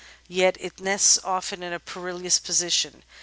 [0.27, 3.03] Yet it nests often in a perilous position.